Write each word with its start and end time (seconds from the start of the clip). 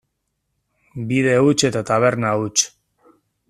Bide 1.11 1.35
huts 1.41 1.67
eta 1.69 1.85
taberna 1.91 2.33
huts. 2.41 2.67